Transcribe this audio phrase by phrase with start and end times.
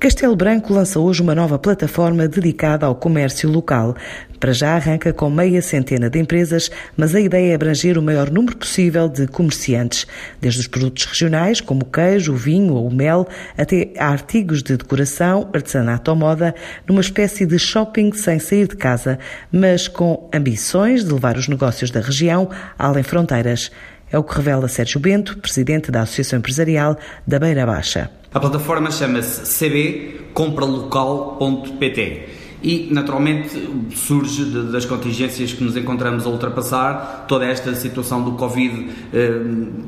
[0.00, 3.96] Castelo Branco lança hoje uma nova plataforma dedicada ao comércio local.
[4.38, 8.30] Para já arranca com meia centena de empresas, mas a ideia é abranger o maior
[8.30, 10.06] número possível de comerciantes,
[10.40, 13.26] desde os produtos regionais, como o queijo, o vinho ou o mel,
[13.56, 16.54] até artigos de decoração, artesanato ou moda,
[16.86, 19.18] numa espécie de shopping sem sair de casa,
[19.50, 23.72] mas com ambições de levar os negócios da região além fronteiras.
[24.10, 26.96] É o que revela Sérgio Bento, presidente da Associação Empresarial
[27.26, 28.10] da Beira Baixa.
[28.32, 37.24] A plataforma chama-se cbcompralocal.pt e naturalmente surge de, das contingências que nos encontramos a ultrapassar.
[37.28, 39.40] Toda esta situação do Covid eh,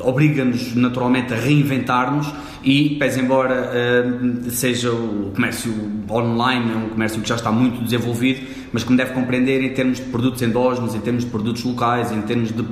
[0.00, 2.32] obriga-nos naturalmente a reinventar-nos
[2.64, 5.74] e, pese embora eh, seja o comércio
[6.08, 9.98] online, é um comércio que já está muito desenvolvido, mas me deve compreender em termos
[9.98, 12.62] de produtos endógenos, em termos de produtos locais, em termos de,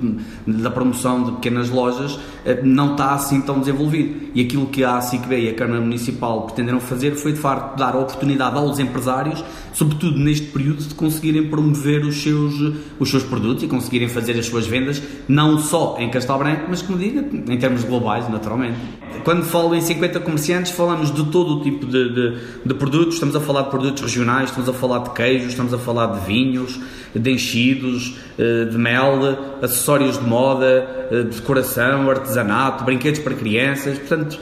[0.47, 4.31] da promoção de pequenas lojas, eh, não está assim tão desenvolvido.
[4.33, 7.95] E aquilo que a ACICB e a Câmara Municipal pretenderam fazer foi, de facto, dar
[7.95, 9.43] a oportunidade aos empresários
[9.81, 12.53] sobretudo neste período, de conseguirem promover os seus,
[12.99, 16.83] os seus produtos e conseguirem fazer as suas vendas, não só em Castelo Branco, mas,
[16.83, 18.77] como diga, em termos globais, naturalmente.
[19.25, 23.35] Quando falo em 50 comerciantes, falamos de todo o tipo de, de, de produtos, estamos
[23.35, 26.79] a falar de produtos regionais, estamos a falar de queijos, estamos a falar de vinhos,
[27.15, 34.39] de enchidos, eh, de mel, acessórios de moda, eh, decoração, artesanato, brinquedos para crianças, portanto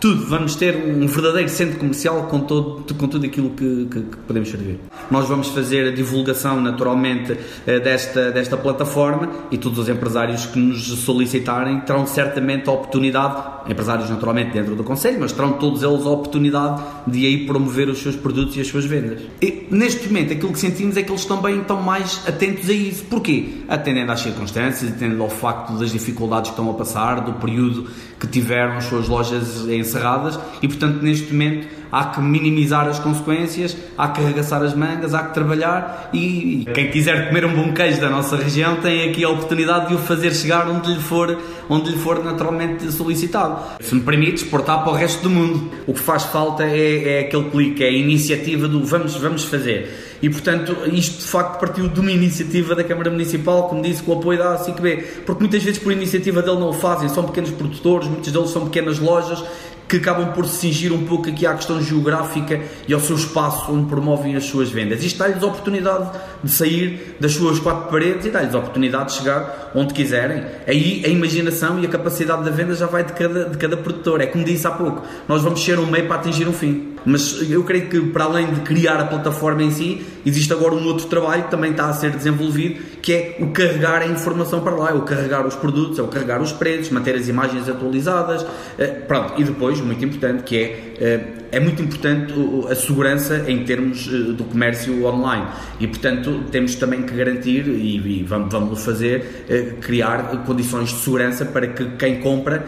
[0.00, 0.24] tudo.
[0.26, 4.48] Vamos ter um verdadeiro centro comercial com, todo, com tudo aquilo que, que, que podemos
[4.48, 4.80] servir.
[5.10, 10.58] Nós vamos fazer a divulgação, naturalmente, eh, desta, desta plataforma e todos os empresários que
[10.58, 16.06] nos solicitarem terão certamente a oportunidade, empresários naturalmente dentro do Conselho, mas terão todos eles
[16.06, 19.20] a oportunidade de aí promover os seus produtos e as suas vendas.
[19.40, 23.04] E, neste momento, aquilo que sentimos é que eles também estão mais atentos a isso.
[23.04, 23.48] Porquê?
[23.68, 27.88] Atendendo às circunstâncias, atendendo ao facto das dificuldades que estão a passar, do período
[28.18, 33.76] que tiveram as suas lojas encerradas e, portanto, neste momento há que minimizar as consequências,
[33.96, 38.00] há que arregaçar as mangas, há que trabalhar e quem quiser comer um bom queijo
[38.00, 41.90] da nossa região tem aqui a oportunidade de o fazer chegar onde lhe for, onde
[41.90, 43.58] lhe for naturalmente solicitado.
[43.80, 45.70] Se me permite, exportar para o resto do mundo.
[45.86, 50.08] O que faz falta é, é aquele clique, é a iniciativa do vamos, vamos fazer.
[50.22, 54.12] E, portanto, isto de facto partiu de uma iniciativa da Câmara Municipal, como disse, com
[54.12, 57.50] o apoio da ACICB, porque muitas vezes por iniciativa dele não o fazem, são pequenos
[57.50, 59.42] produtores, muitos deles são pequenas lojas
[59.90, 63.72] que acabam por se cingir um pouco aqui à questão geográfica e ao seu espaço
[63.72, 65.02] onde promovem as suas vendas.
[65.02, 66.10] Isto dá-lhes a oportunidade
[66.44, 70.44] de sair das suas quatro paredes e dá-lhes a oportunidade de chegar onde quiserem.
[70.64, 74.20] Aí a imaginação e a capacidade da venda já vai de cada, de cada produtor.
[74.20, 76.94] É como disse há pouco, nós vamos ser um meio para atingir um fim.
[77.04, 80.84] Mas eu creio que para além de criar a plataforma em si, existe agora um
[80.86, 84.74] outro trabalho que também está a ser desenvolvido, que é o carregar a informação para
[84.74, 88.44] lá, é o carregar os produtos, é o carregar os preços, manter as imagens atualizadas,
[88.78, 91.20] eh, pronto, e depois, muito importante, que é eh,
[91.52, 92.32] é muito importante
[92.70, 95.46] a segurança em termos eh, do comércio online.
[95.80, 99.46] E, portanto, temos também que garantir e, vamos, vamos fazer,
[99.80, 102.64] criar condições de segurança para que quem compra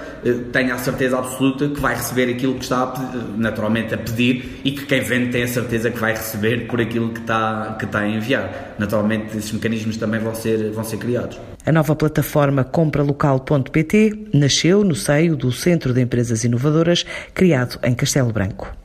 [0.51, 2.93] tenha a certeza absoluta que vai receber aquilo que está
[3.37, 7.11] naturalmente a pedir e que quem vende tenha a certeza que vai receber por aquilo
[7.11, 8.75] que está, que está a enviar.
[8.79, 11.39] Naturalmente, esses mecanismos também vão ser, vão ser criados.
[11.65, 18.33] A nova plataforma compralocal.pt nasceu no seio do Centro de Empresas Inovadoras, criado em Castelo
[18.33, 18.82] Branco.